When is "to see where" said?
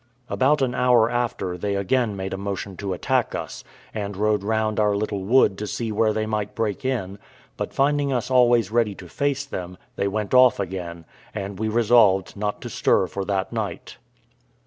5.59-6.11